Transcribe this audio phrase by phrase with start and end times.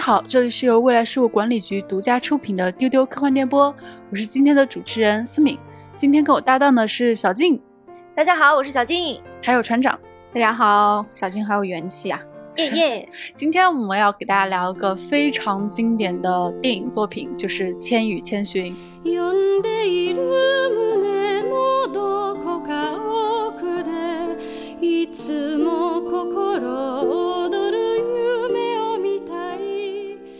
[0.00, 3.74] 家好，这里是由未来事务管理局独家出品的丢丢科幻电波，
[4.10, 5.58] 我是今天的主持人思敏。
[5.94, 7.60] 今天跟我搭档的是小静，
[8.14, 10.00] 大家好，我是小静，还有船长。
[10.32, 12.18] 大家好，小静好有元气啊！
[12.56, 13.06] 耶耶！
[13.34, 18.74] 今天我们要给大家聊一个非常经典的电影作品，就是《千与千寻》。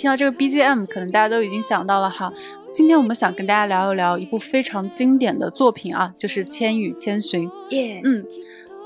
[0.00, 2.32] 听到这个 BGM，可能大家都已经想到了哈。
[2.72, 7.46] 今天我们想跟大家聊一聊一部非常经典的作品啊，就是《千与千寻》。
[7.68, 8.24] 耶，嗯，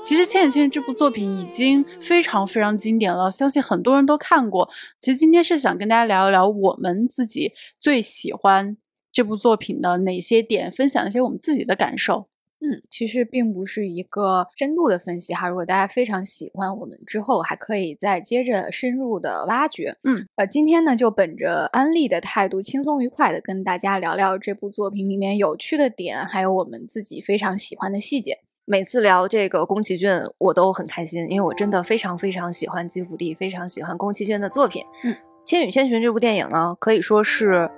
[0.03, 4.69] 其实《千与千寻》这部作品已经非常非常经典了，相信很多人都看过。
[4.99, 8.75] 其实今天是想跟大家聊一聊我们自己最喜欢
[9.13, 12.27] 这部作品的哪些点，分享一些我们自己的感受。
[12.65, 15.47] 嗯，其实并不是一个深度的分析哈。
[15.47, 19.95] 如果大家非常喜欢，我们之后还可以再接着深入的挖掘。
[20.03, 28.39] 嗯，呃，今天呢就本着安利的态度，轻松愉快的跟大家聊聊这部作品里面有趣的点，还有我们自己非常喜欢的细节。
[28.65, 34.83] 每次聊这个宫崎骏，我都很开心，因为我真的非常非常喜欢吉卜力，非常喜欢宫崎骏的作品。
[35.03, 35.13] 嗯，
[35.45, 37.69] 《千与千寻》这部电影呢，可以说是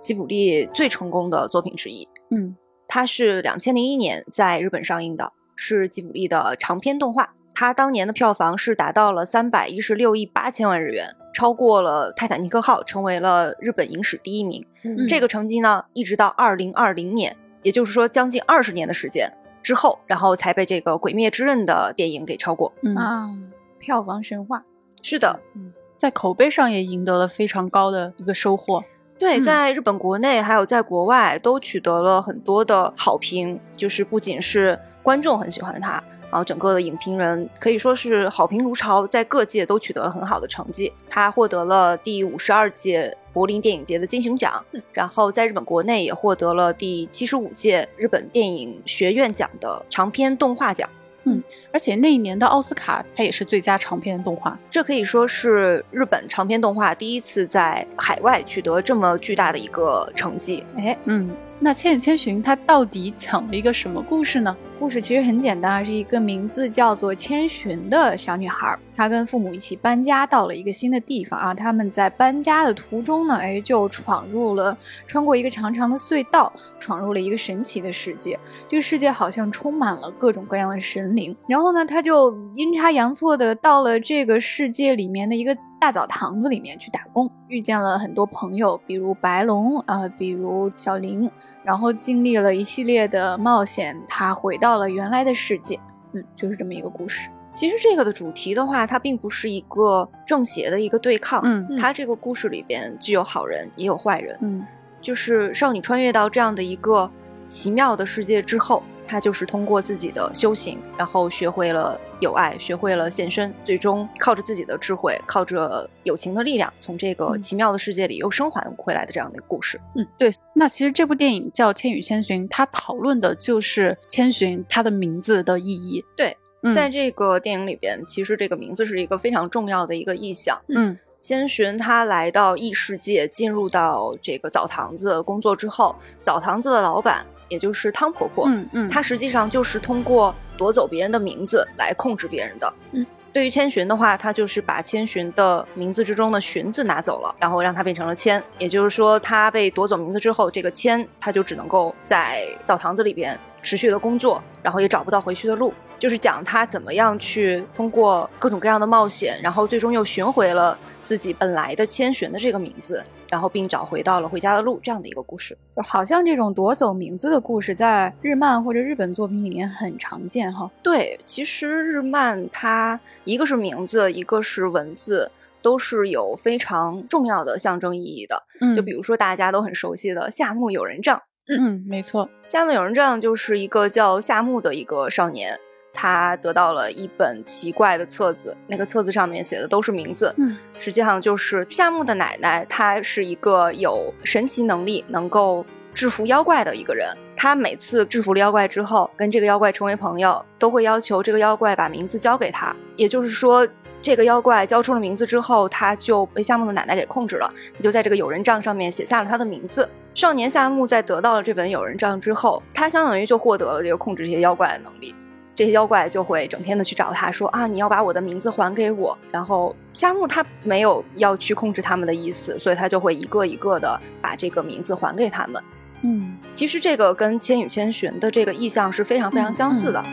[0.00, 2.06] 吉卜力最成功的作品之一。
[2.30, 2.56] 嗯。
[2.88, 7.34] 它是两千零一年在日本上映的，是吉卜力的长篇动画。
[7.54, 14.62] 它当年的票房是达到了三百一十六亿八千万日元，超过了《泰坦尼克号》，成为了日本影史第一名。
[15.08, 22.70] 这个成绩呢，一直到二零二零年，也就是说将近二十年的时间之后，然后才被这个《鬼灭之刃》的电影给超过。
[22.94, 23.30] 啊，
[23.78, 24.62] 票房神话。
[25.00, 28.84] 是的，嗯，在口碑上也赢得了非常高的一个收获。
[29.18, 35.92] 对，在日本国内还有在国外都取得了很多的好评，就是不仅是观众很喜欢它，
[36.30, 40.92] 然后整个的影评人可以说是好评如潮，在各界都取得了很好的成绩。
[41.08, 50.86] 他获得了第五十二届柏林电影节的金熊奖，然后在日本国内也获得了第七十五届日本电影学院奖的长篇动画奖。
[51.26, 51.42] 嗯，
[51.72, 60.64] 而且那一年的奥斯卡，它也是最佳长篇动画，这可以说是日本长篇动画第一次在海外取得这么巨大的一个成绩。
[60.78, 61.28] 哎，嗯，
[61.58, 64.56] 那《千与千寻》它到底讲了一个什么故事呢？
[64.78, 71.54] 故事其实很简单，是一个名字叫做千寻的小女孩，她跟父母一起搬家到了一个新的地方啊。
[71.54, 74.76] 他们在搬家的途中呢，哎，就闯入了，
[75.06, 78.38] 穿过一个长长的隧道，闯入了一个神奇的世界。
[78.68, 81.34] 这个世界好像充满了各种各样的神灵。
[81.48, 91.30] 然后呢，她就阴差阳错的到了这个世界里面的一个大澡堂子里面去打工，遇见了很多朋友，比如白龙啊，比如小林。
[91.66, 95.76] 然后经历了一系列的冒险，他回到了原来的世界。
[96.12, 97.28] 嗯，就是这么一个故事。
[97.52, 101.40] 其实这个的主题的话，它并不是一个正邪的一个对抗。
[101.42, 104.38] 嗯，它这个故事里边既有好人也有坏人。
[104.42, 104.64] 嗯，
[105.00, 107.10] 就是少女穿越到这样的一个
[107.48, 108.80] 奇妙的世界之后。
[109.06, 119.80] 他就是通过自己的修行，然后学会了友爱，学会了献身，最终靠着自己的智慧，靠着友情的力量，从这个奇妙的世界里又生还回来的这样的一个故事。
[119.94, 120.34] 嗯，对。
[120.54, 126.02] 那其实这部电影叫《千与千寻》，它讨论的就是千寻它的名字的意义。
[126.16, 126.36] 对，
[126.74, 130.58] 在这个电影里边，其实这个名字是一个非常重要的一个意象。
[130.68, 137.26] 嗯，千寻他来到异世界，进入到这个澡堂子工作之后，澡堂子的老板。
[137.48, 142.72] 也就是汤婆婆，嗯嗯，她实际上就是通过夺走别人的名字来控制别人的。
[142.92, 148.42] 嗯，对于千寻的话，她就是把千寻的名字之中的寻字拿走了，然后让它变成了千。
[148.58, 155.72] 也就是说，她被夺走名字之后，这个千她就只能够在澡堂子里边持续的工作，然后也找不到回去的路。
[155.98, 160.76] 就是讲她怎么样去通过各种各样的冒险，然后最终又寻回了。
[161.06, 163.00] 自己本来的千寻的这个名字，
[163.30, 170.68] 然后并找回到了回家的路，这样的一个故事，好像这种夺走名字的故事在日漫或者日本作品里面很常见哈。
[170.82, 175.30] 对，其实日漫它一个是名字，一个是文字，
[175.62, 178.42] 都是有非常重要的象征意义的。
[178.60, 181.22] 嗯，就比如说大家都很熟悉的夏目友人帐。
[181.48, 185.56] 嗯，没错，夏目友人帐就是一个叫夏目的一个少年。
[185.96, 192.62] 他得到了一本奇怪的册子，那个册子上面写的都是名字，嗯，实际上就是夏目的奶奶。
[192.68, 195.64] 她是一个有神奇能力，能够
[195.94, 197.08] 制服妖怪的一个人。
[197.34, 202.74] 他每次制服了妖怪之后，跟这个妖怪成为朋友，都会要求这个妖怪把名字交给他。
[202.96, 203.66] 也就是说，
[204.00, 207.52] 这个妖怪交出了名字之后，他就被夏目的奶奶给控制了。
[207.76, 209.88] 他就在这个友人帐上面写下了他的名字。
[210.14, 215.14] 少年夏目在得到了这本友人帐之后，他相当于就获得了这个控制这些妖怪的能力。
[215.56, 219.16] 这些妖怪就会整天的去找他说啊，你要把我的名字还给我。
[219.32, 225.60] 然后夏目他没有要去控制他们的意思，所以他就会一个一个的把这个名字还给他们。
[226.02, 230.04] 嗯，其实这个跟《千与千寻》的这个意象是非常非常相似的。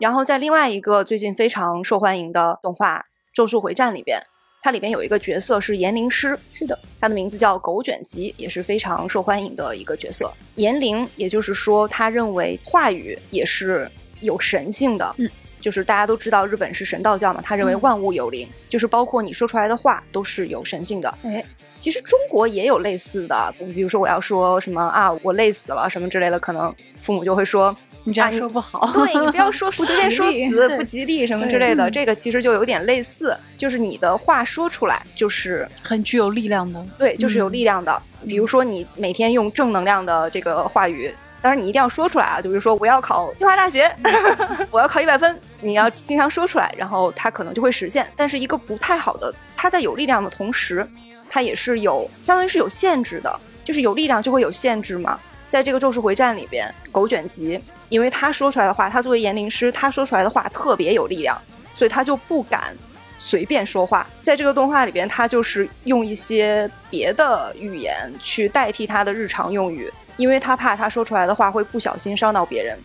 [0.00, 2.98] 然后在另外一个最近非常受欢迎的动画
[3.32, 4.20] 《咒术回战》里边，
[4.66, 10.28] 它里边有一个角色是言灵师，是的，他的名字叫狗卷吉，也是非常受欢迎的一个角色。
[10.56, 15.14] 言灵，也就是说，他认为话语也是有神性的。
[15.18, 15.30] 嗯，
[15.60, 21.16] 就是大家都知道日本是神道教嘛，他认为嗯万物有灵，就是包括你说出来的话都是有神性的。
[21.22, 21.44] 哎，
[21.76, 27.72] 其实中国也有类似的，比如说我要说什么啊，我累死了什么之类的，可能父母就会说。
[28.06, 28.92] 你这样说不好。
[28.94, 36.82] 对你不要说 不随便说吉利对死 不吉利什么之类的，嗯这个其实就有点类似，就是你的话说出来就是很具有力量的。
[36.96, 38.00] 对，就是有嗯力量的。
[38.26, 41.12] 比如说你每天用正能量的这个话语，
[41.42, 43.92] 当然你一定要说出来啊，就比如说我要考清华大学，
[44.70, 48.06] 我要考一百分，你要经常说出来，然后它可能就会实现。
[48.16, 50.88] 但是一个不太好的，它在有力量的同时，
[51.28, 55.18] 它也是有相当于是有限制的，就是有力量就会有限制嘛。
[55.48, 61.40] 在这个《咒术回战》里边，狗卷吉，因为他说出来的话，他作为言灵师，他说出来的话特别有力量，
[61.72, 62.76] 所以他就不敢
[63.18, 64.06] 随便说话。
[64.22, 72.76] 在这个动画里边，他就是用一些别的语言去代替他的日常用语，因为他怕他说出来的话会不小心伤到别人。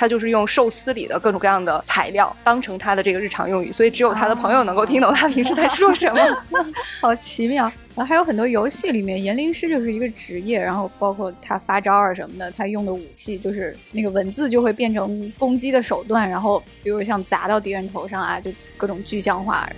[0.00, 6.18] 他就是用寿司里的各种各样的材料当成他的这个日常用语，所以只有他的朋友能够听懂他平时在说什么。
[7.02, 7.70] 好奇妙。
[7.94, 19.68] 然后还有很多游戏里面，言灵师就是一个职业，然后包括他发招啊什么的，他用的武器就是那个文字就会变成攻击的手段，然后比如像砸到敌人头上啊，就各种具象化。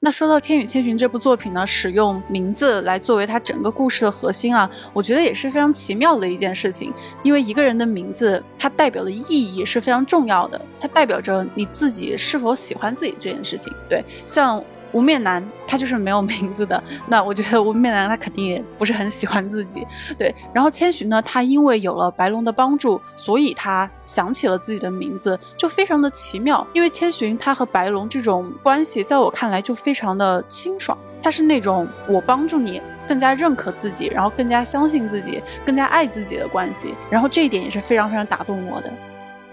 [0.00, 6.92] 那说到《千与千寻》这部作品呢，使用名字来作为它整个故事的核心啊，我觉得也是非常奇妙的一件事情。
[7.24, 13.72] 因为一个人的名字，它代表的意义是非常重要的，它代表着你自己是否喜欢自己这件事情。
[13.88, 14.62] 对，像
[14.92, 16.82] 无面男，他就是没有名字的。
[17.06, 19.86] 那我觉得无面男他肯定也不是很喜欢自己。
[20.16, 26.66] 对，然后千寻呢，他因为有了白龙的帮助，所以他想起了自己的名字，就非常的奇妙。
[26.72, 32.80] 因为千寻他和白龙这种关系，在我看来就非常的清爽，他是那种我帮助你。
[33.08, 38.92] 更加认可自己，然后更加相信自己，更加爱自己的关系，然后这一点也是非常非常打动我的。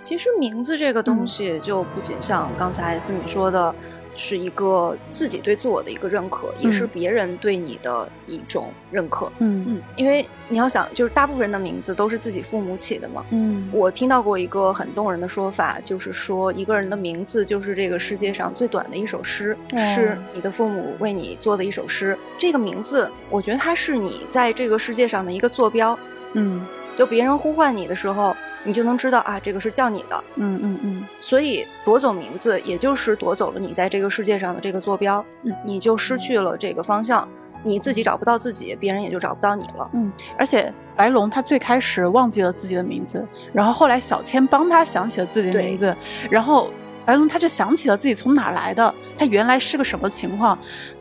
[0.02, 3.74] 其实名字这个东西，就不仅像刚才思敏说的，
[4.16, 9.32] 是一个自己对自我的一个认可，也是嗯别人对你的一种认可。
[9.40, 13.26] 嗯因为你要想，就是大部分人的名字都是自己父母起的嘛。
[13.32, 22.18] 嗯我听到过一个很动人的说法，就是说一个人的名字就是这个世界上最短的一首诗，哦是你的父母为你做的一首诗。
[22.38, 25.98] 这个名字，我觉得它是你在这个世界上的一个坐标。
[26.34, 26.66] 嗯
[26.96, 28.36] 就别人呼唤你的时候，
[28.66, 30.24] 你就能知道啊，这个是叫你的。
[30.36, 37.28] 嗯嗯嗯所以夺走名字，也就是夺走了你在这个世界上的这个坐标，嗯你就失去了这个方向，
[37.64, 39.90] 你自己找不到自己，别人也就找不到你了。
[39.94, 45.96] 嗯，而且白龙他最开始忘记了自己的名字，然后后来小千帮他想起了自己的名字，
[46.30, 46.70] 然后
[47.06, 50.58] 白龙他就想起了自己从哪儿来的，他原来是个什么情况。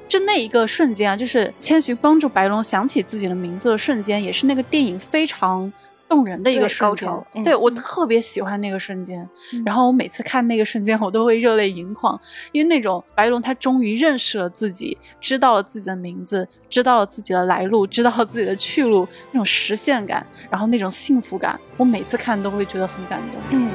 [0.06, 5.72] 就那一个瞬间啊，就是千寻帮助白龙想起自己的名字的瞬间，也是那个电影非常
[6.14, 7.08] 动人的一个瞬间。
[7.08, 12.18] 高潮嗯对我嗯特别喜欢那个瞬间，嗯然后我每次看那个瞬间，我都会热泪盈眶，
[12.52, 23.40] 因为那种白龙他终于认识了自己，知道了自己的名字，知道了自己的来路，知道了自己的去路，那种实现感，然后那种幸福感，我每次看都会觉得很感动。
[23.50, 23.70] 嗯，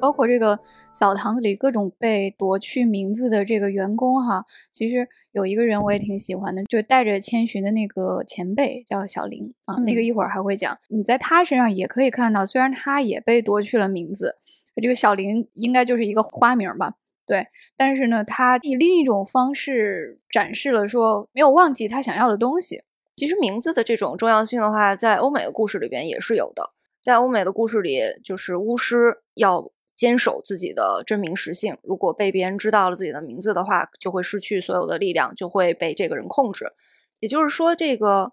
[0.00, 0.58] 包括这个
[0.92, 10.78] 澡堂里各种被夺去名字的这个员工哈，其实有一个人我也挺喜欢的，就带着千寻的那个前辈叫小林啊，那个嗯一会儿还会讲。
[10.88, 14.36] 你在他身上也可以看到，虽然他也被夺去了名字，
[14.82, 16.94] 这个小林应该就是一个花名吧。
[17.26, 22.82] 对，但是呢，他以另一种方式展示了说没有忘记他想要的东西。
[23.14, 26.70] 其实名字的这种重要性的话，在欧美的故事里边也是有的。
[27.02, 36.72] 在欧美的故事里，就是巫师要坚守自己的真名实姓，如果被别人知道了自己的名字的话，就会失去所有的力量，就会被这个人控制。
[37.18, 38.32] 也就是说，这个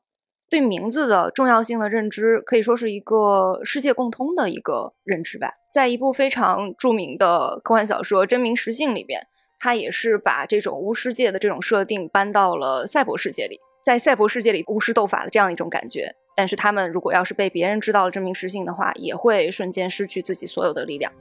[0.49, 5.51] 对名字的重要性的认知，可以说是一个世界共通的一个认知吧。
[5.73, 9.27] 在一部非常著名的科幻小说《真名实姓》里边，
[9.59, 13.59] 他也是把这种巫师界的这种设定搬到了赛博世界里。
[13.83, 21.11] 在赛博世界里，巫师斗法的这样一种感觉，但是他们如果要是被别人知道了真名实姓的话，也会瞬间失去自己所有的力量。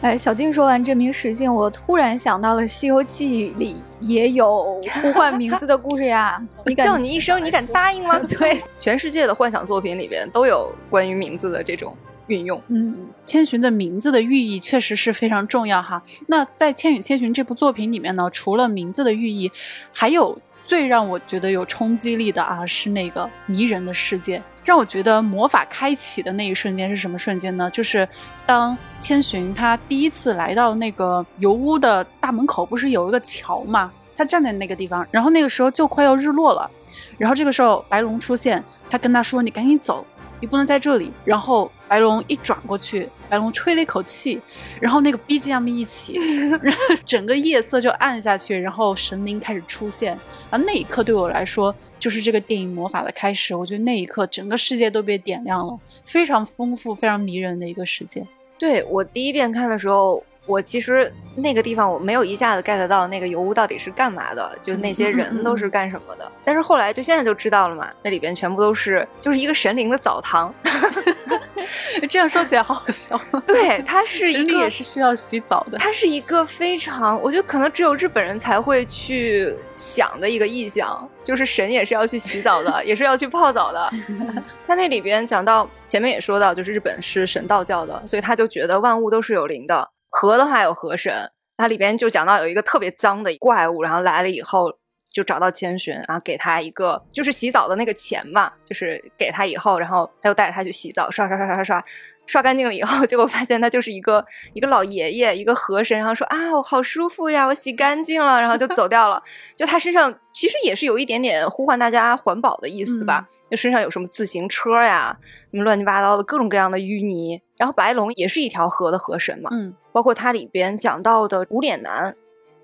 [0.00, 6.40] 哎，小静说完这名实境，我突然想到了《西游记》里也有呼唤名字的故事呀。
[6.64, 8.16] 你敢叫你一声，你敢答应吗？
[8.38, 11.96] 对， 全世界的幻想作品里边都有关于名字的这种
[12.28, 12.62] 运用。
[12.68, 16.00] 嗯，千寻的名字的寓意确实是非常重要哈。
[16.28, 19.50] 那在《千与千寻》这部作品里面呢，除了名字的寓意，
[19.92, 20.38] 还有
[20.68, 24.42] 最让我觉得有冲击力的啊，是那个迷人的世界。
[24.62, 27.70] 让我觉得魔法开启的那一瞬间是什么瞬间呢？
[27.70, 28.06] 就是
[28.44, 33.90] 当千寻他第一次来到那个油屋的大门口，不是有一个桥嘛？
[34.14, 36.70] 他站在那个地方，然后那个时候就快要日落了，
[37.16, 40.04] 然后这个时候白龙出现，他跟他说：“你赶紧走。”
[40.40, 41.12] 你不能在这里。
[41.24, 44.40] 然后白龙一转过去，白龙吹了一口气，
[44.80, 46.14] 然后那个 BGM 一起，
[46.62, 50.18] 然后整个夜色就暗下去，然后神灵开始出现。
[50.50, 53.54] 啊，那一刻对我来说就是这个电影魔法的开始。
[53.54, 58.26] 我觉得那一刻整个世界都被点亮了，非常丰富、非常迷人的一个世界。
[58.58, 60.24] 对我第一遍看的时候。
[60.48, 66.32] 我其实那个地方我没有一下子 get 到那个油屋到底是干嘛的，就那些人都是干什么的。
[66.42, 70.52] 但是后来就现在就知道了嘛，那里边全部都是就是一个神灵的澡堂。
[72.08, 73.20] 这样说起来好好笑。
[73.46, 75.76] 对，它是一个也是需要洗澡的。
[75.76, 83.90] 它是一个非常，我觉得可能只有日本人才会去想的一个意象，就是神也是要去洗澡的，也是要去泡澡的。
[84.66, 89.90] 他那里边讲到前面也说到，就是日本是神道教的，所以他就觉得万物都是有灵的。
[90.08, 94.72] 河的话有河神，它里边就讲到有一个特别脏的怪物，然后来了以后
[95.12, 101.84] 就找到千寻，然后给他一个就是洗澡的那个钱嘛，就是给他以后，然后他又带着他去洗澡，刷刷刷刷刷刷，
[102.26, 109.22] 刷干净了以后， 结果发现他就是一个一个老爷爷，一个河神，然后说啊，我好舒服呀，我洗干净了，然后就走掉了。
[109.56, 113.26] 就他身上其实也是有一点点呼唤大家环保的意思吧。
[113.50, 115.18] 就身上有什么自行车呀，
[115.50, 117.40] 什么乱七八糟的各种各样的淤泥。
[117.58, 122.16] 然后白龙也是一条河的河神嘛，嗯，包括它里边讲到的无脸男，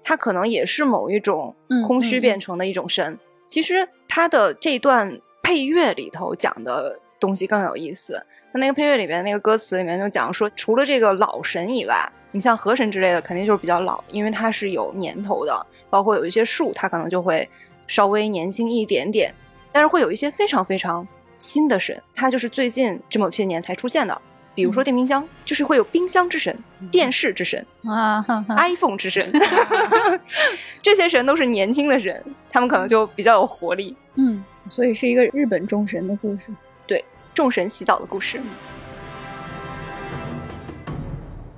[0.03, 1.55] 他可能也是某一种
[1.87, 3.19] 空虚变成的一种神。
[3.47, 8.25] 其实他的这段配乐里头讲的东西更有意思。
[8.53, 15.67] 他那个配乐里边那个歌词里面就讲说，除了这个老神以外，你像河神之类的肯定就是比较老，因为它是有年头的。
[15.91, 17.49] 包括有一些树，它可能就会
[17.87, 19.35] 稍微年轻一点点。
[19.73, 24.23] 但是会有一些非常非常新的神，它就是最近这么些年才出现的。
[24.55, 26.57] 比如说电冰箱，就是会有冰箱之神、
[26.91, 28.25] 电视之神啊、
[28.57, 29.25] iPhone 之神，
[30.83, 33.97] 这些神都是年轻的神，他们可能就比较有活力。
[34.17, 36.43] 嗯，所以是一个日本众神的故事。
[36.87, 38.41] 对，众神洗澡的故事。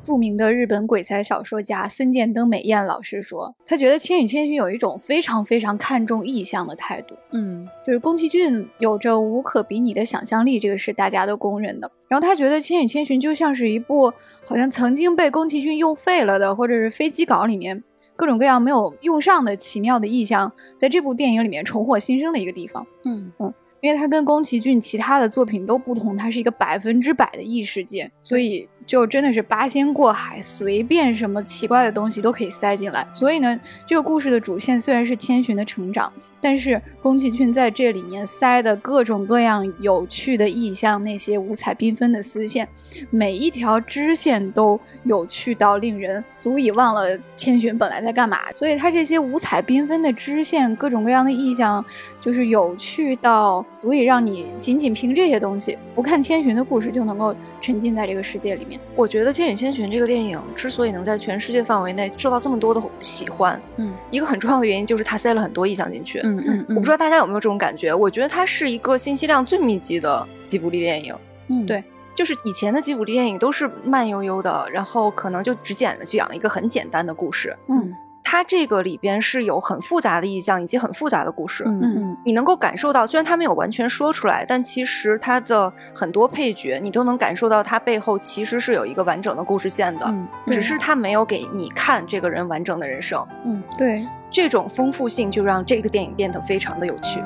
[0.06, 7.16] 著名的日本鬼才小说家森见登美彦老师说，他觉得《千与千寻》有一种非常非常看重意象的态度。
[7.32, 11.90] 嗯，就是宫崎骏有着无可比拟的想象力，这个是大家都公认的。
[12.06, 14.12] 然后他觉得《千与千寻》就像是一部
[14.44, 17.82] 好像曾经被宫崎骏用废了的，或者是飞机稿里面
[18.14, 22.86] 各种各样没有用上的奇妙的意象，在这部电影里面重获新生的一个地方。
[23.04, 23.52] 嗯嗯。
[23.82, 33.07] 因为它跟宫崎骏其他的作品都不同，它是一个百分之百的异世界，所以就真的是八仙过海，随便什么奇怪的东西都可以塞进来。
[33.12, 42.69] 所以呢，这个故事的主线虽然是千寻的成长，但是宫崎骏在这里面塞的各种各样有趣的意象，那些五彩缤纷的丝线，
[43.11, 48.38] 每一条支线都有趣到令人足以忘了千寻本来在干嘛。
[48.55, 51.85] 所以他这些五彩缤纷的支线，各种各样的意象，
[52.21, 53.64] 就是有趣到。
[53.81, 58.75] 足以让你仅仅凭这些东西，不看千寻的故事就能够沉浸在这个世界里面。
[58.95, 66.21] 我觉得《千与千寻》这个电影之所以能在全世界范围内受到这么多的喜欢，嗯，一个很重要的原因就是它塞了很多意象进去。
[66.25, 67.92] 嗯嗯，我不知道大家有没有这种感觉？
[67.92, 71.14] 我觉得它是一个信息量最密集的吉卜力电影。
[71.49, 71.83] 嗯，对，
[72.14, 77.56] 就是以前的吉卜力电影都是慢悠悠的，然后可能就只讲讲一个很简单的故事。
[77.68, 77.92] 嗯。
[78.28, 97.23] 它这个里边是有很复杂的意象以及很复杂的故事，嗯嗯，你能够感受到，虽然他没有完全说出来，但其实他的很多配角你都能感受到，他背后其实是有一个完整的故事线的，嗯只是他没有给你看这个人完整的人生，嗯，对，这种丰富性就让这个电影变得非常的有趣。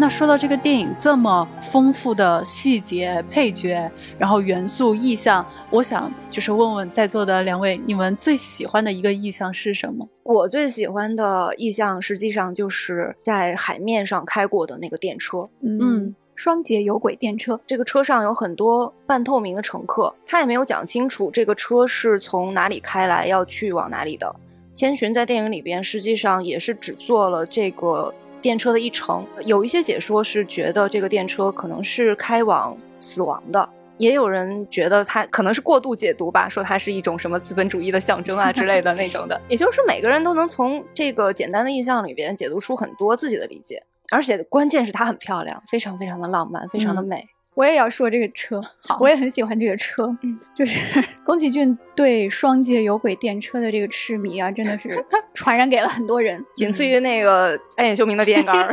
[0.00, 10.08] 那说到这个电影这么丰富的细节、配角，然后元素、意象，我想就是问问在座的两位，你们最喜欢的一个意象是什么？
[10.22, 15.50] 我最喜欢的意象，实际上就是在海面上开过的那个电车。
[15.62, 24.32] 嗯，双节有轨电车，这个车上有很多半透明的乘客，他也没有讲清楚这个车是从哪里开来，要去往哪里的。
[24.72, 28.14] 千寻在电影里边实际上也是只做了这个。
[28.40, 39.40] 电车的一程，有一些解说是觉得这个电车可能是开往死亡的，也有人觉得它可能是过度解读吧，说它是一种什么资本主义的象征啊之类的那种的。
[39.48, 47.26] 也就是说，每个人都能从这个简单的印象里边解读出很多自己的理解，而且关键是它很漂亮，非常非常的浪漫，非常的美。
[47.58, 50.78] 我也要说这个车， 好，我也很喜欢这个车，嗯， 就是
[51.26, 58.70] 宫崎骏对双界有轨电车的这个痴迷啊，真的是传染给了很多人，仅次于那个暗夜秀明的电线杆，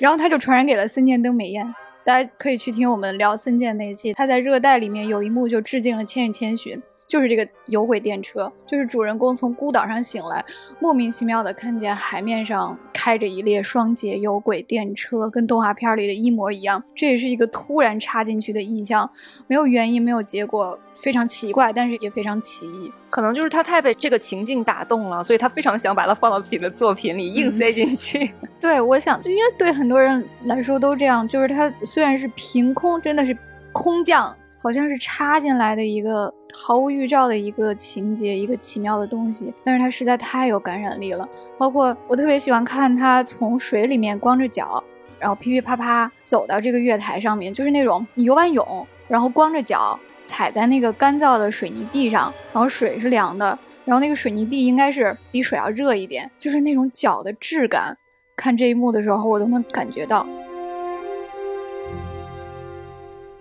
[0.00, 1.74] 然后他就传染给了森见登美彦。
[2.04, 6.76] 大家可以去听我们聊森见那一期，他在热带里面有一幕就致敬了《千与千寻》。
[7.08, 10.44] 就是这个有轨电车，就是主人公从孤岛上醒来，
[10.78, 16.84] 莫名其妙的看见海面上开着一列双节有轨电车，跟动画片里的一模一样。
[16.94, 19.10] 这也是一个突然插进去的意象，
[19.46, 22.92] 没有原因，没有结果，非常奇怪，但是也非常奇异。
[23.08, 28.30] 可能就是他太被这个情境打动了，所以他非常想把它放到自己的作品里，硬塞进去。
[28.60, 33.34] 对，我想，就因为对很多人来说都这样，就是他虽然是凭空，真的是
[33.72, 34.36] 空降。
[34.60, 41.26] 好像是插进来的一个毫无预兆的一个情节，一个奇妙的东西，但是它实在太有感染力了。
[41.56, 44.82] 包括我特别喜欢看他从水里面光着脚，
[45.18, 57.96] 然后噼噼啪啪走到这个月台上面，就是那种你游完泳，然后光着脚踩在那个干燥的水泥地上，然后水是凉的，然后那个水泥地应该是比水要热一点，就是那种脚的质感。
[58.36, 60.24] 看这一幕的时候，我都能感觉到。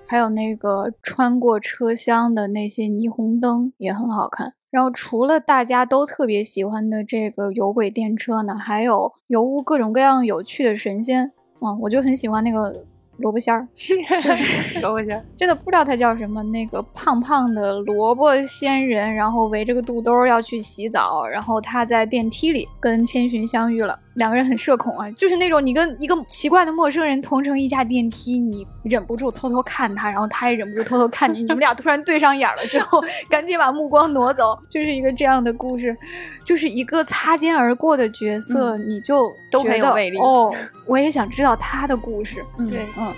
[0.08, 4.54] 还有那个穿过车厢的那些霓虹灯也很好看。
[4.70, 12.86] 然后除了大家都特别喜欢的这个有轨电车呢，还有油屋各种各样有趣的神仙啊，我就很喜欢那个
[13.18, 23.98] 萝卜仙儿，就是 萝卜仙儿，真的不知道他叫什么，那个胖胖的萝卜仙人，然后围着个肚兜要去洗澡，然后他在电梯里跟千寻相遇了。
[24.18, 35.96] 两个人很社恐啊，就是那种你跟一个奇怪的陌生人同乘一架电梯，你忍不住偷偷看他，然后他也忍不住偷偷看你，你们俩突然对上眼了之后， 赶紧把目光挪走，就是一个这样的故事，
[36.44, 40.54] 就是一个擦肩而过的角色，你就都很有魅力哦。
[40.86, 43.14] 我也想知道他的故事，对，嗯。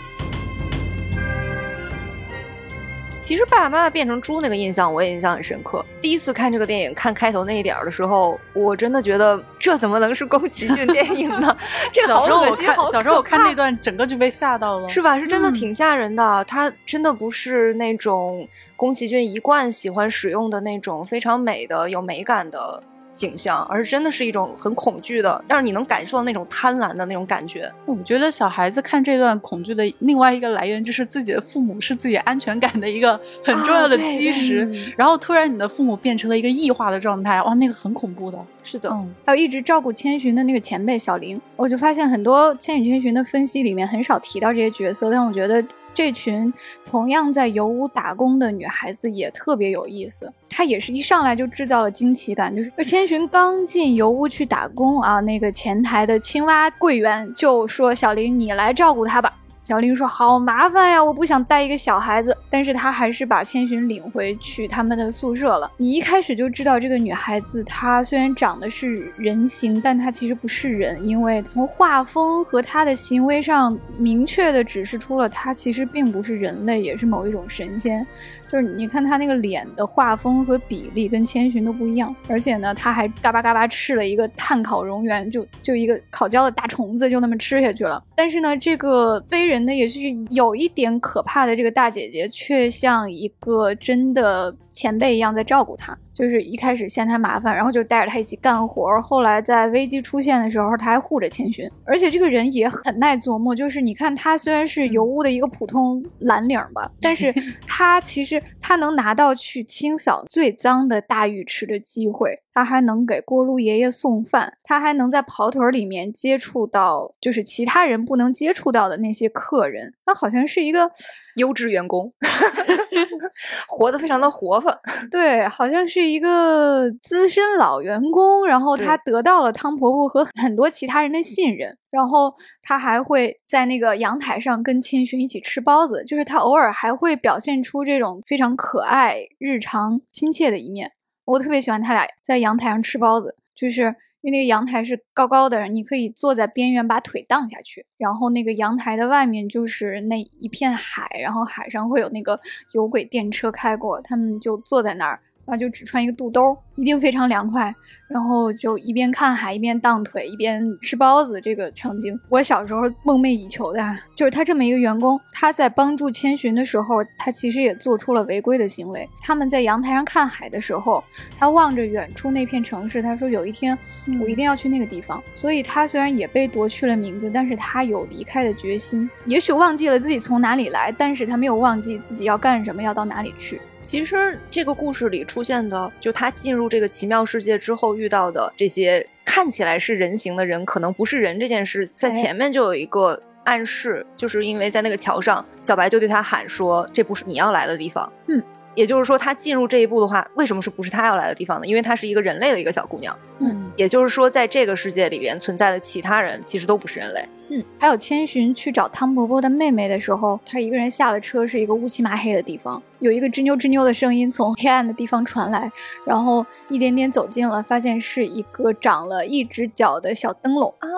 [3.22, 5.86] 其实爸爸妈妈变成猪那个印象我也印象很深刻。
[6.02, 11.56] 第一次看这个电影，看开头那一点的时候，我真的觉得这怎么能是宫崎骏电影呢？
[11.92, 15.20] 这小时候我看，小时候我看那段，整个就被吓到了，是吧？
[15.20, 16.44] 是真的挺吓人的。
[16.46, 22.82] 他真的不是那种宫崎骏一贯喜欢使用的那种非常美的、有美感的。
[23.12, 27.72] 景象，而是真的是一种很恐惧的，让你能感受到那种贪婪的那种感觉。
[27.86, 34.68] 我觉得小孩子看这段恐惧的另外一个来源，就是自己的父母是自己安全感的一个很重要的基石。
[34.96, 38.38] 然后突然你的父母变成了一个异化的状态，哇，那个很恐怖的。
[38.64, 38.90] 是的，
[39.26, 45.64] 还有一直照顾千寻的那个前辈小林，我就发现很多《千与千寻》的分析里面很少提到这些角色，但我觉得。
[46.00, 46.54] 这群
[46.86, 59.36] 同样在油屋打工的女孩子也特别有意思，她也是一上来就制造了惊奇感，就是千寻刚进油屋去打工啊，那个前台的青蛙柜员就说：“小林，你来照顾她吧。”
[59.70, 65.72] 小林说：“好麻烦呀，我不想带一个小孩子。”但是他还是把千寻领回去他们的宿舍了。
[65.78, 78.04] 你一开始就知道这个女孩子，她虽然长得是人形，但她其实不是人，因为从画风和她的行为上，明确的指示出了她其实并不是人类，也是某一种神仙。
[78.52, 88.04] 就是你看他那个脸的画风和比例跟千寻都不一样，而且呢，他还嘎巴嘎巴吃了一个碳烤蝾螈，就就一个烤焦的大虫子，就那么吃下去了。
[88.16, 90.00] 但是呢，这个非人呢也是
[90.32, 95.96] 有一点可怕的，这个大姐姐却像一个真的前辈一样在照顾他。
[96.20, 99.02] 就是一开始嫌他麻烦，然后就带着他一起干活。
[99.02, 103.56] 后来在危机出现的时候，他还护着千寻，而且这个人也很耐琢磨。
[103.56, 107.34] 就是你看他虽然是油污的一个普通蓝领吧，但是
[107.66, 119.94] 他其实他能拿到去清扫最脏的大浴池的机会，他还能给锅炉爷爷送饭，他还能在跑腿里面接触到就是其他人不能接触到的那些客人。
[120.06, 120.92] 他好像是一个。
[121.36, 122.12] 优质员工，
[123.68, 124.78] 活得非常的活泛。
[125.12, 140.92] 对，好像是一个资深老员工，然后他得到了汤婆婆和很多其他人的信任，然后他还会在那个阳台上跟千寻一起吃包子，就是他偶尔还会表现出这种非常可爱、日常亲切的一面。
[141.26, 143.96] 我特别喜欢他俩在阳台上吃包子，就是。
[144.22, 152.40] 因为那个阳台是高高的，你可以坐在边缘把腿荡下去，然后那个阳台的外面就是那一片海，然后海上会有那个
[152.74, 155.22] 有轨电车开过，他们就坐在那儿。
[155.50, 157.74] 然后就只穿一个肚兜，一定非常凉快。
[158.08, 163.98] 然后就一边看海一边荡腿一边吃包子，这个场景我小时候梦寐以求的。
[164.16, 169.08] 就是他这么一个员工，他在帮助千寻的时候，他其实也做出了违规的行为。
[169.24, 171.04] 他们在阳台上看海的时候，
[171.36, 173.78] 他望着远处那片城市，他说有一天
[174.22, 175.22] 我一定要去那个地方。
[175.36, 179.10] 所以他虽然也被夺去了名字，但是他有离开的决心。
[179.26, 183.60] 也许忘记了自己从哪里来，但是他没有忘记自己要干什么，要到哪里去。
[183.82, 198.44] 其实这个故事里出现的，就他进入这个奇妙世界之后遇到的这些看起来是人形的人，可能不是人这件事，在前面就有一个暗示，就是因为在那个桥上，小白就对他喊说：“这不是你要来的地方。”嗯，
[198.76, 201.66] 也就是说，他进入这一步的话，为什么是不是他要来的地方呢？
[201.66, 203.18] 因为他是一个人类的一个小姑娘。
[203.40, 207.26] 嗯，也就是说，在这个世界里边存在的其他人其实都不是人类。
[207.48, 215.72] 嗯，还有千寻去找汤婆婆的妹妹的时候，她一个人下了车，是一个乌漆麻黑的地方，有一个吱扭吱扭的声音从黑暗的地方传来，
[216.06, 220.90] 然后一点点走近了，发现是一个长了一只脚的小灯笼啊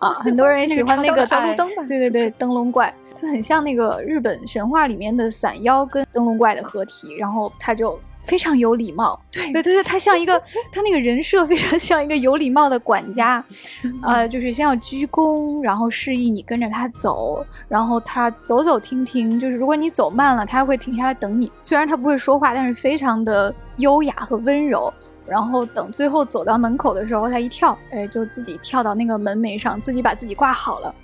[0.00, 0.10] 啊！
[0.10, 1.86] 很多人喜欢那个小路灯吧？
[1.88, 7.98] 对对对，灯笼怪，它很像那个日本神话里面的伞妖跟灯笼怪的合体，然后他就。
[8.26, 10.38] 非常有礼貌，对对对，他像一个，
[10.72, 13.42] 他那个人设非常像一个有礼貌的管家，
[14.02, 21.50] 呃，就是先要鞠躬，然后示意你跟着他走，然后他走走停停，就是如果你走慢了，他会停下来等你。
[21.62, 24.92] 虽然他不会说话，但是非常的优雅和温柔。
[25.28, 30.94] 然后等最后走到门口的时候，他一跳，哎，就自己跳到那个门楣上，自己把自己挂好了。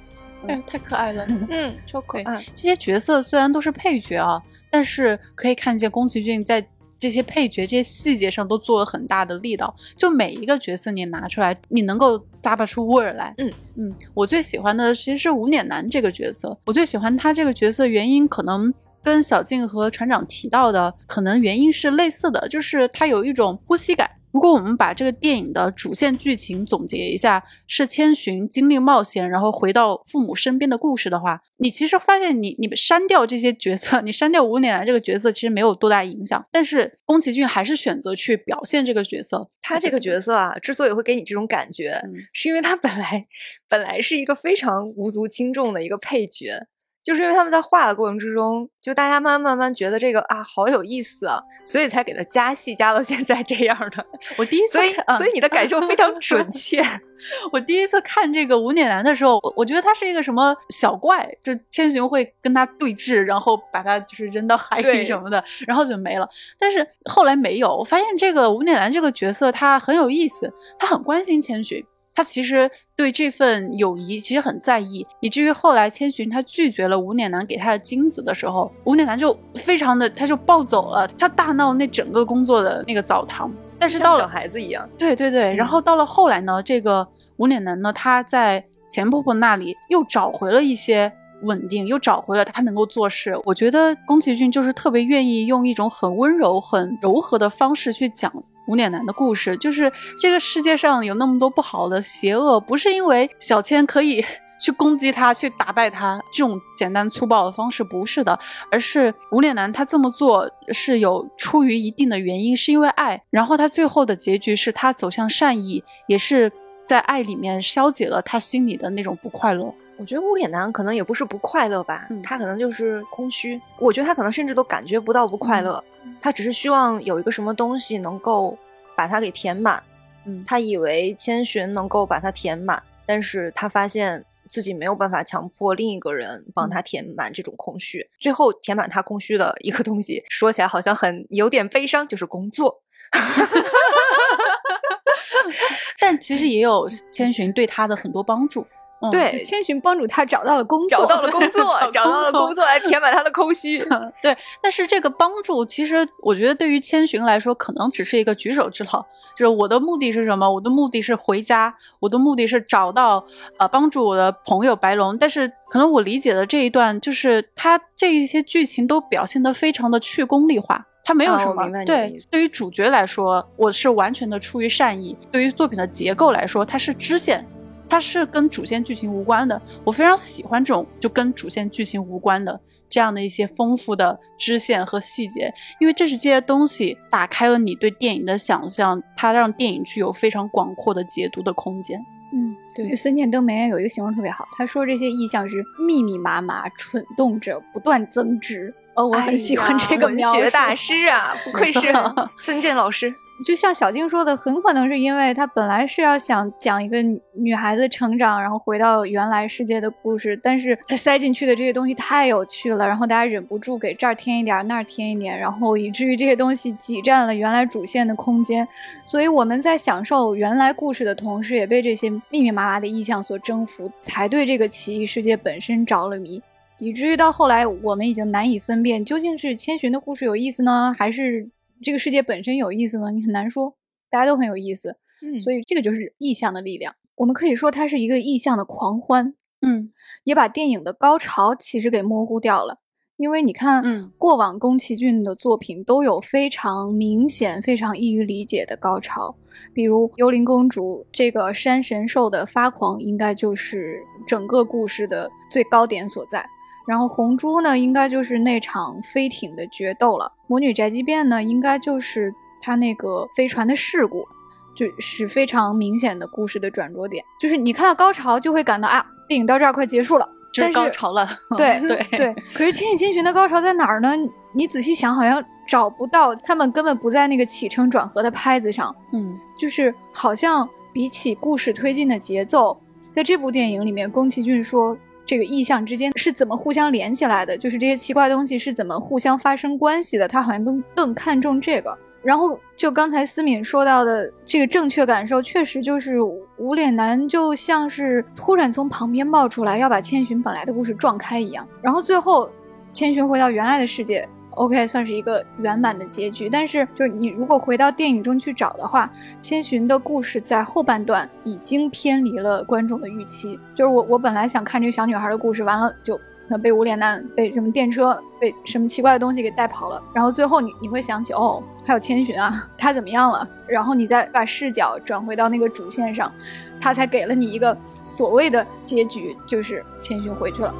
[0.46, 2.44] 哎，太可爱了， 嗯，超可爱。
[2.54, 6.64] 这些角色虽然都是配角啊，但是可以看见宫崎骏在。
[7.02, 13.34] 这些配角、这些细节上都做了很大的力道，就每一个角色你拿出来，你能够咂巴出味儿来。
[13.38, 24.08] 嗯嗯，我最喜欢的其实是无脸男这个角色，我最喜欢他这个角色原因可能跟小静和船长提到的可能原因是类似的，就是他有一种呼吸感。
[24.32, 36.44] 如果我们把这个电影的主线剧情总结一下，是千寻经历冒险，然后回到父母身边的故事的话，你其实发现你你删掉这些角色，你删掉无脸男这个角色，其实没有多大影响。
[36.50, 39.50] 但是宫崎骏还是选择去表现这个角色。
[39.60, 42.00] 他这个角色啊，之所以会给你这种感觉，
[42.32, 43.26] 是因为他本来
[43.68, 46.66] 本来是一个非常无足轻重的一个配角。
[47.02, 54.06] 就是因为他们在画的过程之中，就大家慢慢慢慢觉得这个啊好有意思啊，所以才给他加戏加到现在这样的。
[54.36, 56.82] 我第一次，所以所以你的感受非常准 确。
[57.52, 66.28] 我第一次看这个无脸男的时候，我我觉得他是一个什么小怪，就千寻会跟他对峙，然后把他就是扔到海里什么的，然后就没了。
[66.58, 71.84] 但是后来没有，我发现这个无脸男这个角色他很有意思，他很关心千寻。
[72.14, 83.50] 他其实对这份友谊其实很在意，以至于后来千寻他拒绝了无脸男给他的金子的时候，无脸男就非常的他就暴走了，他大闹那整个工作的那个澡堂。
[83.78, 85.52] 但是到了小孩子一样，对对对。
[85.54, 91.10] 然后到了后来呢，这个无脸男呢，他在钱婆婆那里又找回了一些
[91.42, 93.36] 稳定，又找回了他能够做事。
[93.44, 98.32] 我觉得宫崎骏就是特别愿意用一种很温柔、很柔和的方式去讲。
[98.66, 104.24] 无脸男的故事，就是这个世界上有那么多不好的邪恶，不是因为小千可以
[104.60, 108.38] 去攻击他、去打败他这种简单粗暴的方式，不是的，
[108.70, 113.20] 而是无脸男他这么做是有出于一定的原因，是因为爱。
[113.30, 116.52] 然后他最后的结局是他走向善意，也是
[116.86, 119.74] 在爱里面消解了他心里的那种不快乐。
[119.98, 123.60] 我觉得无脸男可能也不是不快乐吧，他可能就是空虚。
[123.78, 125.82] 我觉得他可能甚至都感觉不到不快乐。
[126.22, 128.56] 他只是希望有一个什么东西能够
[128.96, 129.82] 把它给填满，
[130.24, 138.08] 嗯，他以为千寻能够把它填满，但是他发现自己没有办法强迫另一个人帮他填满这种空虚。
[138.20, 142.82] 最后填满他空虚的一个东西，说起来好像很有点悲伤，就是工作。
[145.98, 148.66] 但其实也有千寻对他的很多帮助。
[149.10, 153.78] 对，千寻帮助他找到了工作，找到了工作，找到了工作来填满他的空虚。
[154.22, 159.04] 对，但是这个帮助其实我觉得对于千寻来说，可能只是一个举手之劳。
[159.36, 160.50] 就是我的目的是什么？
[160.52, 163.24] 我的目的是回家，我的目的是找到
[163.58, 165.16] 呃帮助我的朋友白龙。
[165.18, 171.68] 但是可能我理解的这一段，就是他这一些剧情都表现得非常的去功利化，他没有什么。
[171.84, 177.44] 对，对于主角来说，我是完全的出于善意；对于作品的结构来说，它是支线。
[177.92, 192.00] 它是跟主线剧情无关的，我非常喜欢这种就跟主线剧情无关的这样的一些丰富的支线和细节，因为这是这些东西打开了你对电影的想象，它让电影具有非常广阔的解读的空间。
[192.32, 198.74] 嗯，对，森见登美有一个形容特别好，他说这些意象是密密麻麻、蠢动着，不断增值。
[198.94, 203.14] 哦，我很喜欢这个文学大师啊，不愧是没错 森健老师。
[203.44, 207.02] 就像小静说的，很可能是因为他本来是要想讲一个
[207.34, 218.66] 女孩子成长，然后回到原来世界的故事，但是他塞进去的这些东西太有趣了，然后大家忍不住给这儿添一点，那儿添一点，然后以至于这些东西挤占了原来主线的空间。
[219.04, 226.40] 所以我们在享受原来故事的同时，也被这些密密麻麻的意象所征服，才对这个奇异世界本身着了迷。
[226.78, 231.48] 以至于到后来，我们已经难以分辨究竟是千寻的故事有意思呢，还是
[231.82, 233.10] 这个世界本身有意思呢？
[233.10, 233.76] 你很难说，
[234.10, 236.94] 大家都很有意思，嗯所以这个就是意象的力量。
[237.16, 239.92] 我们可以说它是一个意象的狂欢，嗯
[240.24, 242.78] 也把电影的高潮其实给模糊掉了。
[243.18, 249.36] 因为你看，嗯过往宫崎骏的作品都有非常明显、非常易于理解的高潮，
[249.72, 256.44] 比如《幽灵公主》这个山神兽的发狂，应该就是整个故事的最高点所在。
[256.84, 264.28] 然后红猪呢，应该就是那场飞艇的决斗了；魔女宅急便呢，应该就是他那个飞船的事故，
[264.74, 267.24] 就是非常明显的故事的转折点。
[267.40, 271.26] 就是你看到高潮，就会感到啊，电影到这儿快结束了，这是高潮了。
[271.56, 274.12] 对 对对，可是《千与千寻》的高潮在哪儿呢？
[274.52, 284.94] 你仔细想，好像找不到，他们根本不在那个起承转合的拍子上，嗯就是好像比起故事推进的节奏，在这部电影里面，宫崎骏说
[285.32, 291.98] 这个意象之间是怎么互相连起来的，就是这些奇怪东西是怎么互相发生关系的，他好像更更看重这个。
[292.22, 296.18] 然后就刚才思敏说到的这个正确感受，确实就是
[296.58, 301.66] 无脸男就像是突然从旁边冒出来，要把千寻本来的故事撞开一样。
[301.80, 302.50] 然后最后
[302.92, 306.48] 千寻回到原来的世界，OK，算是一个圆满的结局。
[306.48, 309.10] 但是就是你如果回到电影中去找的话，
[309.40, 313.58] 千寻的故事在后半段已经偏离了观众的预期。
[313.74, 316.20] 就是我我本来想看这个小女孩的故事，完了就。
[316.62, 323.48] 被无脸男被什么电车被什么奇怪的东西给带跑了，然后最后你你会想起哦，还有千寻啊，他怎么样了？
[323.66, 326.30] 然后你再把视角转回到那个主线上，
[326.78, 330.74] 他才给了你一个所谓的结局，就是千寻回去了。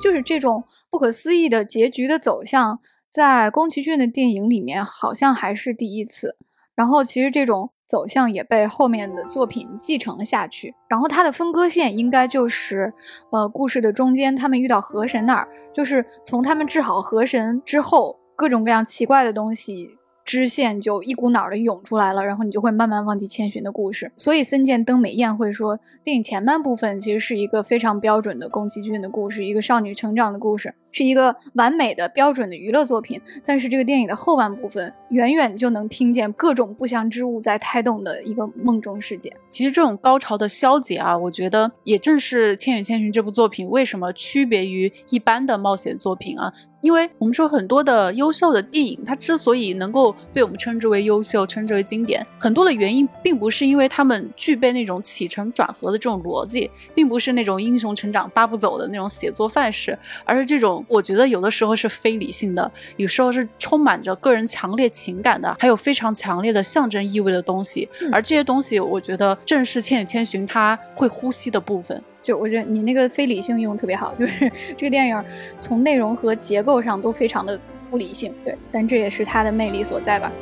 [0.00, 2.80] 就是这种不可思议的结局的走向，
[3.12, 6.36] 在宫崎骏的电影里面好像还是第一次。
[6.74, 10.74] 然后其实这种走向也被后面的作品继承了下去。
[10.88, 12.92] 然后它的分割线应该就是，
[13.30, 19.90] 呃，故事的中间他们遇到河神那儿，就是从他们治好河神之后，各种各样奇怪的东西。
[20.24, 24.10] 支线就一股脑的涌出来了，然后你就会慢慢忘记千寻的故事。
[24.16, 33.20] 所以森见登美彦会说，电影前半部分其实是一个非常标准的宫崎骏的故事，一个少女成长的故事，是一个完美的标准的娱乐作品。
[33.44, 39.30] 但是这个电影的后半部分，远远就能听见各种不祥之物在胎动的一个梦中世界。
[39.50, 46.52] 其实这种高潮的消解啊，我觉得也正是《千与千寻》这部作品为什么区别于一般的冒险作品啊。
[46.80, 67.88] 因为我们说很多的优秀的电影，它之所以能够被我们称之为优秀、称之为经典，很多的原因并不是因为他们具备那种起承转合的这种逻辑，并不是那种英雄成长八步走的那种写作范式，而是这种我觉得有的时候是非理性的，有时候是充满着个人强烈情感的，还有非常强烈的象征意味的东西。
[68.00, 72.02] 嗯而这些东西，我觉得正是《千与千寻》它会呼吸的部分。
[72.22, 75.24] 就我觉得你那个非理性用的特别好，就是这个电影
[75.58, 77.58] 从内容和结构上都非常的
[77.90, 80.32] 不理性，对，但这也是它的魅力所在吧。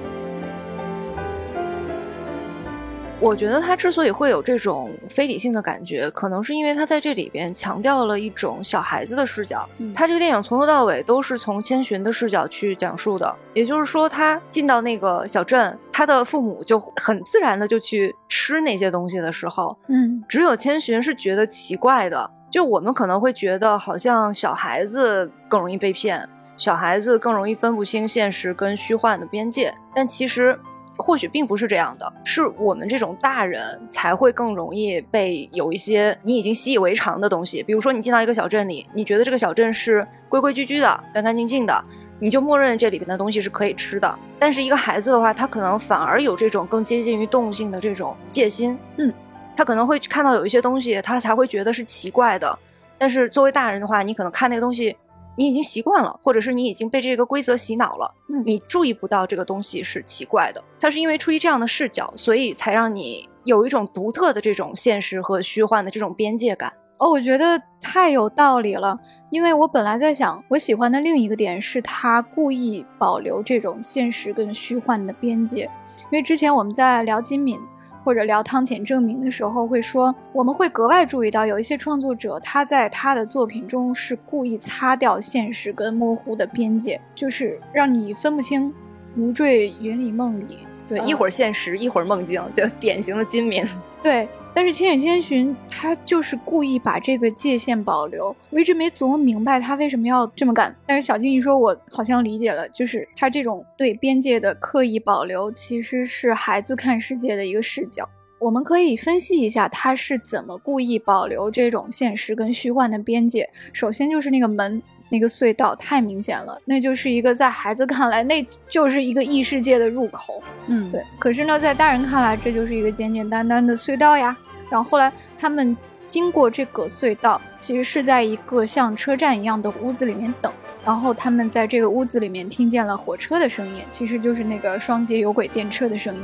[3.22, 9.64] 我觉得他之所以会有这种非理性的感觉，可能是因为他在这里边强调了一种小孩子的视角。
[9.78, 22.28] 嗯他这个电影从头到尾都是从千寻的视角去讲述的，也就是说，他进到那个小镇，他的父母就很自然的就去吃那些东西的时候，嗯只有千寻是觉得奇怪的。
[22.50, 30.58] 就我们可能会觉得，好像小孩子更容易被骗，小孩子更容易分不清现实跟虚幻的边界，但其实。
[30.96, 41.84] 或许并不是这样的，是我们这种大人才会更容易被有一些你已经习以为常的东西，比如说你进到一个小镇里，你觉得这个小镇是规规矩矩的、干干净净的，
[42.20, 44.18] 你就默认这里边的东西是可以吃的。
[44.38, 49.12] 但是一个孩子的话，他可能反而有这种更接近于动物性的这种戒心，嗯，
[49.56, 52.58] 他可能会看到有一些东西，他才会觉得是奇怪的。
[52.98, 54.96] 但是作为大人的话，你可能看那个东西，
[55.36, 60.62] 你已经习惯了，或者是你已经被这个规则洗脑了，嗯你注意不到这个东西是奇怪的。
[60.78, 66.72] 它是因为出于这样的视角，所以才让你有一种独特的这种现实和虚幻的这种边界感。
[66.98, 68.96] 哦，我觉得太有道理了，
[69.30, 77.58] 因为我本来在想，我喜欢的另一个点是他故意保留这种现实跟虚幻的边界，因为之前我们在聊金敏。
[78.04, 88.72] 或者聊汤浅证明的时候，会说我们会格外注意到有一些创作者他在他的作品中是故意擦掉现实跟模糊的边界，就是让你分不清，
[89.14, 90.66] 如坠云里梦里。
[90.88, 93.64] 对，呃一会儿现实，一会儿梦境，对，典型的金敏。
[94.02, 100.74] 对，但是《千与千寻》他就是故意把这个界限保留，我一直没琢磨明白他为什么要这么干。
[100.86, 108.08] 但是小金一说，我好像理解了，就是他这种对边界的刻意保留，其实是孩子看世界的一个视角。
[108.38, 113.48] 我们可以分析一下他是怎么故意保留这种现实跟虚幻的边界。
[113.72, 114.82] 首先就是那个门。
[115.12, 120.42] 那个隧道太明显了，那就是一个在孩子看来，那就是一个异世界的入口。
[120.68, 124.34] 嗯，对，可是呢，在大人看来，这就是一个简简单单的隧道呀。
[124.70, 130.50] 然后后来他们经过这个隧道，其实是在一个像车站一样的屋子里面等。
[130.82, 136.22] 然后他们在这个屋子里面听见了火车的声音，其实就是那个双节有轨电车的声音。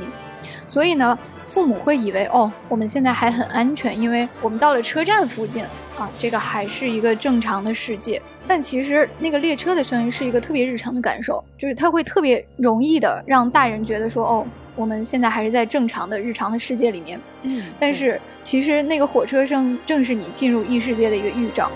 [0.69, 5.63] 所以呢，父母会以为哦，我们现在还很安全，因为我们到了车站附近
[5.97, 8.21] 啊，这个还是一个正常的世界。
[8.47, 17.19] 但其实那个列车的声音是一个特别日常的感受，就是它会特别容易的让大人觉得说哦，我们现在还是在正常的日常的世界里面。
[17.41, 21.71] 嗯，但是其实那个火车声正是你进入异世界的一个预兆。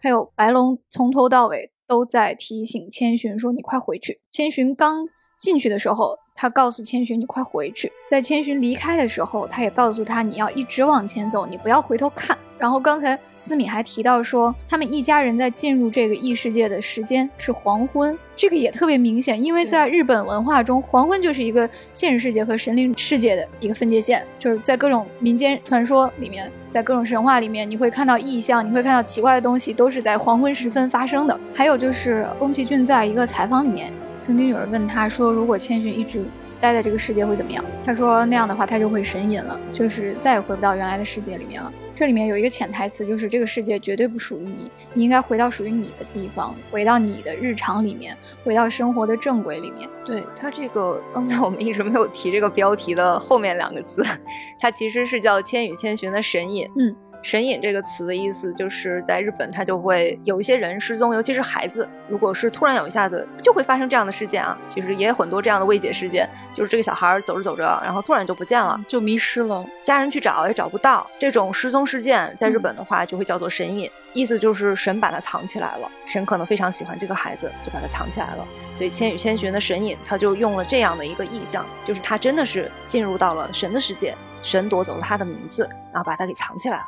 [0.00, 5.06] 还有白龙从头到尾都在提醒千寻说：“你快回去。”千寻刚
[5.44, 31.38] 进去的时候，他告诉千寻：“你快回去。”在千寻离开的时候，他也告诉他：“你要一直往前走，你不要回头看。”然后刚才思敏还提到说，他们一家人在进入这个异世界的时间是黄昏，这个也特别明显，因为在日本文化中，黄昏就是一个现实世界和神灵世界的一个分界线，就是在各种民间传说里面，在各种神话里面，你会看到异象，你会看到奇怪的东西，都是在黄昏时分发生的。
[31.52, 33.92] 还有就是宫崎骏在一个采访里面，
[34.24, 36.24] 曾经有人问他说，如果千寻一直
[36.58, 37.62] 待在这个世界会怎么样？
[37.84, 41.70] 他说那样的话，他就会神隐了，就是再也回不到原来的世界里面了。
[41.94, 49.86] 这里面有一个潜台词，就是这个世界绝对不属于你，你应该回到属于你的地方，回到你的日常里面，回到生活的正轨里面。
[50.06, 54.02] 对它这个，刚才我们一直没有提这个标题的后面两个字，
[54.58, 56.66] 它其实是叫《千与千寻》的神隐。
[56.78, 56.96] 嗯。
[57.24, 61.88] 神隐这个词的意思就是在日本，它就会有一些人失踪，尤其是孩子。
[62.06, 71.10] 如果是突然有一下子就会发生这样的事件啊，其实也有很多这样的未解事件，就是这个小孩走着走着，然后突然就不见了，就迷失了，家人去找也找不到。
[71.18, 78.46] 这种失踪事件在日本的话就会叫做神隐，意思就是神把他藏起来了，神可能非常喜欢这个孩子，就把他藏起来了。
[78.76, 86.84] 所以《千与千寻》的神隐，他就用了这样的一个意象，就是他真的是进入到了神的世界，神夺走了他的名字，然后把他给藏起来了。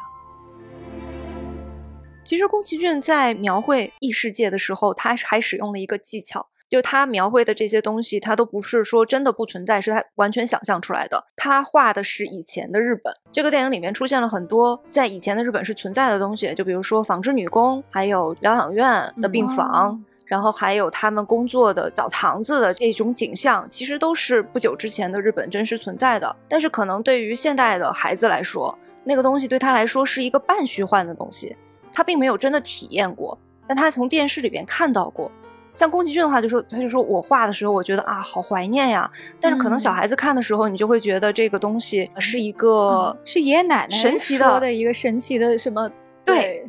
[2.26, 11.24] 其实宫崎骏在描绘异世界的时候，他还使用了一个技巧，就是他描绘的这些东西，他都不是说真的不存在，是他完全想象出来的。
[11.36, 19.90] 他画的是以前的日本，这个电影里面出现了很多在以前的日本是存在的东西，就比如说纺织女工，还有疗养院的病房。
[19.92, 26.34] 嗯然后还有他们工作的澡堂子的这种景象，其实都是不久之前的日本真实存在的。
[26.48, 31.56] 但是可能对于现代的孩子来说，那个东西对他来说是一个半虚幻的东西，
[31.96, 35.32] 他并没有真的体验过，但他从电视里边看到过。
[35.74, 39.10] 像宫崎骏的话，就说他就说我画的时候，我觉得啊，好怀念呀。
[39.40, 45.90] 但是可能小孩子看的时候，你就会觉得这个东西是一个、嗯是爷爷奶奶神奇的的一个神奇的什么？
[46.22, 46.62] 对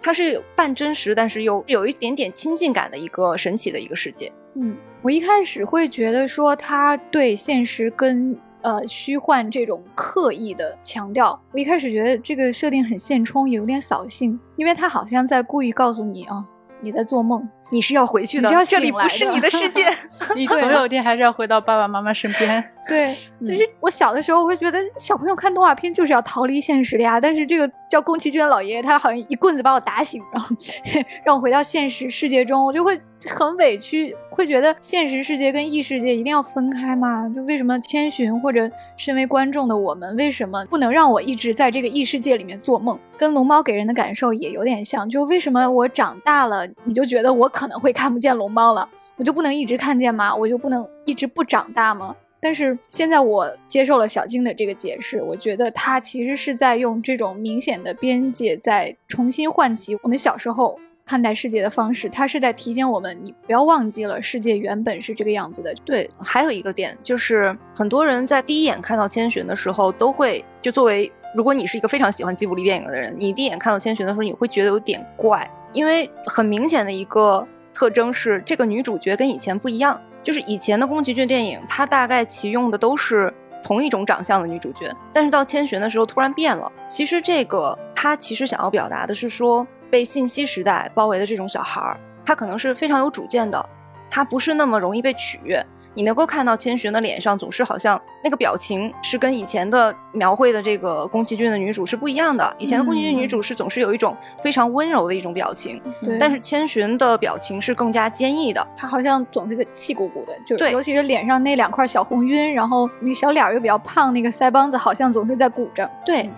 [0.00, 4.32] 它是半真实，但是又有一点点亲近感的一个神奇的一个世界。
[4.54, 16.44] 嗯，我一开始会觉得说他对现实跟呃虚幻这种刻意的强调，我一开始觉得这个设定很现充，也有点扫兴，因为他好像在故意告诉你啊，
[16.80, 17.48] 你在做梦。
[17.72, 19.86] 你是要回去的，你是要这里不是你的世界。
[20.34, 22.64] 你总有一天还是要回到爸爸妈妈身边。
[22.88, 23.14] 对，
[23.46, 27.20] 就是我小的时候，我会觉得小朋友看动画片就是要逃离现实的呀。
[27.20, 30.48] 但是这个叫宫崎骏的老爷爷，他好像一棍子把我打醒，然后
[31.24, 37.30] 让我回到现实世界中，我就会很委屈，会觉得现实世界跟异世界一定要分开吗？
[37.34, 42.98] 就为什么千寻或者身为观众的我们，为什么不能让我一直在这个异世界里面做梦？
[43.18, 48.88] 跟龙猫给人的感受也有点像，就为什么我长大了，你就觉得我可能会看不见龙猫了？
[49.16, 50.34] 我就不能一直看见吗？
[50.34, 52.16] 我就不能一直不长大吗？
[52.42, 62.08] 但是现在我接受了小金的这个解释，我觉得他其实是在用这种明显的边界，在重新唤起我们小时候看待世界的方式。
[62.08, 65.74] 他是在提醒我们，你不要忘记了世界原本是这个样子的。
[65.84, 80.00] 对，还有一个点就是，很多人在第一眼看到千寻的时候，都会就作为，如果你是一个非常喜欢吉卜力电影的人，你第一眼看到千寻的时候，你会觉得有点怪，因为很明显的一个特征是，这个女主角跟以前不一样。
[80.22, 83.32] 就是以前的宫崎骏电影，它大概其用的都是
[83.64, 86.70] 同一种长相的女主角，但是到千寻的时候突然变了。
[86.88, 93.68] 其实这个他其实想要表达的是说，被信息时代包围的这种小孩儿，他可能是非常有主见的，
[94.08, 95.64] 他不是那么容易被取悦。
[95.92, 102.54] 你能够看到千寻的脸上总是好像那个表情是跟以前的描绘的这个宫崎骏的女主是不一样的。
[102.58, 108.64] 以前的宫崎骏女主是总是有一种非常温柔的一种表情，对但是千寻的表情是更加坚毅的。
[108.76, 115.90] 她好像总是在气鼓鼓的，就对尤其是脸上那两块小红晕，然后那个小脸儿又比较胖，那个腮帮子好像总是在鼓着。
[116.06, 116.30] 对。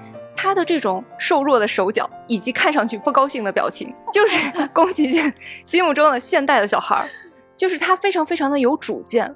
[0.43, 4.37] 她的这种瘦弱的手脚，以及看上去不高兴的表情，就是
[4.75, 5.33] 宫崎骏
[5.65, 7.09] 心目中的现代的小孩儿，
[7.57, 9.33] 就是他非常非常的有主见，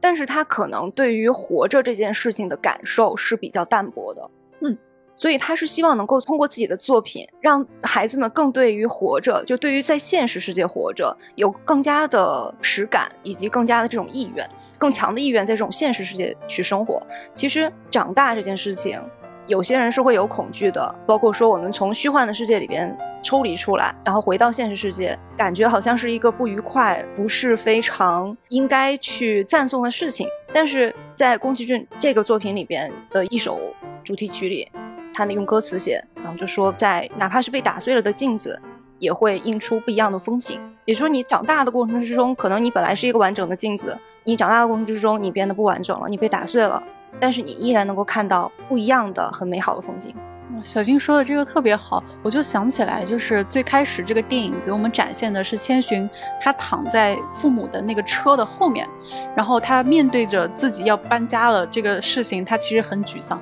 [0.00, 4.30] 但是他可能对于活着这件事情的感受是比较淡薄的，
[4.62, 4.76] 嗯，
[5.14, 14.44] 所以他是希望能够通过自己的作品，让孩子们更对于活着，就对于在现实世界活着有更加的实感，以及更加的这种意愿，
[14.76, 17.00] 更强的意愿在这种现实世界去生活。
[17.32, 19.00] 其实长大这件事情。
[19.48, 30.28] 有些人是会有恐惧的，包括说我们从虚幻的世界里边抽离出来，然后回到现实世界，感觉好像是一个不愉快、不是非常应该去赞颂的事情。
[30.52, 33.58] 但是在宫崎骏这个作品里边的一首
[34.04, 34.70] 主题曲里，
[35.14, 38.60] 他用歌词写，然后就说，在哪怕是被打碎了的镜子，
[38.98, 40.60] 也会映出不一样的风景。
[40.84, 46.82] 也就是说，你长大的过程之中，可能你本来是一个完整的镜子，你长大的过程之中，你变得不完整了，你被打碎了。
[47.20, 50.14] 但是你依然能够看到不一样的、很美好的风景。
[50.64, 56.08] 小金说的这个特别好，我就想起来，就是最开始这个电影给我们展现的是千寻，
[56.40, 58.88] 他躺在父母的那个车的后面，
[59.36, 63.40] 然后他面对着自己要搬家了这个事情，他其实很沮丧。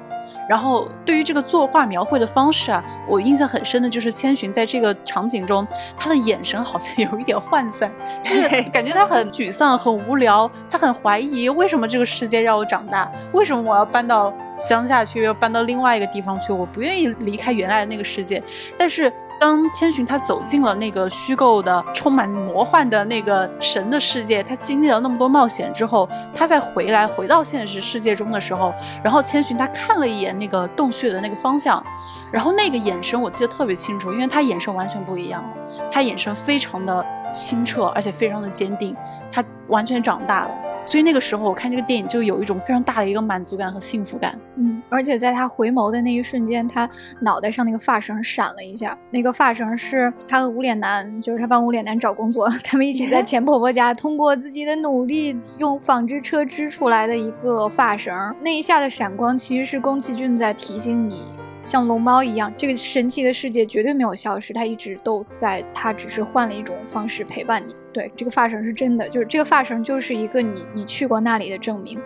[0.48, 5.66] 然后对于这个作画描绘的方式啊，我印象很深的就是千寻在这个场景中，
[5.96, 7.90] 他的眼神好像 有一点涣散，
[8.22, 18.42] 就是感觉他很沮丧、很无聊，他很怀疑为什么这个世界让我长大，为什么我要搬到乡下去，要搬到另外一个地方去，我不愿意离开原来的那个世界。
[18.78, 28.72] 但是当千寻他走进了那个虚构的、充满魔幻的那个神的世界，他经历了那么多冒险之后，他再回来回到现实世界中的时候，
[29.02, 31.84] 然后千寻他看了一眼那个洞穴的那个方向，
[32.32, 35.50] 然后那个眼神我记得特别清楚，因为他眼神完全不一样了，
[35.90, 38.96] 他眼神非常的清澈，而且非常的坚定，
[39.30, 40.50] 他完全长大了。
[40.86, 44.38] 所以那个时候我看这个电影就有一种非常大的一个满足感和幸福感。
[44.54, 46.88] 嗯，而且在他回眸的那一瞬间，他
[47.20, 58.14] 脑袋上那个发绳闪了一下，那个发绳是他和无脸男，就是他帮无脸男找工作，他们一起在钱婆婆家通过自己的努力用纺织车织出来的一个发绳。
[58.40, 61.22] 那一下的闪光，其实是宫崎骏在提醒你。
[61.66, 67.74] 像龙猫一样，这个神奇的世界绝对没有消失，它一直都在，它只是换了一种方式陪伴你。
[67.92, 72.00] 对，这个发绳是真的，就是这个发绳就是一个你你去过那里的证明。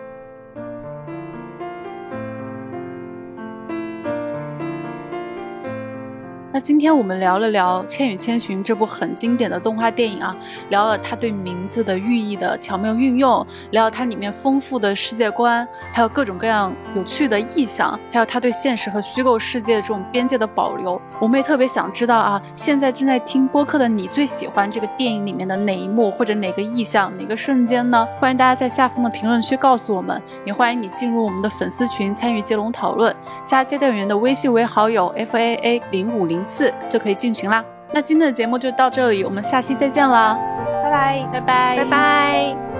[6.61, 10.37] 今天我们聊了聊《千与千寻》这部很经典的动画电影啊，
[10.69, 21.01] 聊了它对名字的寓意的巧妙运用，聊了它里面丰富的世界观，还有各种各样有趣的意象，还有它对现实和虚构世界的这种边界的保留。
[21.19, 28.07] 我们也特别想知道啊，现在正在听播客的你最喜欢这个电影里面的哪一幕或者哪个意象、哪个瞬间呢？
[28.19, 36.39] 欢迎大家在下方的评论区告诉我们，也欢迎你进入我们的粉丝群参与接龙讨论，加接待员的微信为好友 f a a 零五零。
[36.51, 37.63] 四就可以进群啦。
[37.93, 40.37] 那今天的节目就到这里，我们下期再见啦，
[40.83, 42.70] 拜拜，拜拜，拜拜。